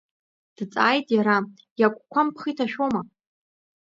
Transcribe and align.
Дҵааит 0.55 1.07
иара, 1.17 1.37
иакәқәам 1.79 2.27
бхы 2.33 2.47
иҭашәома? 2.51 3.01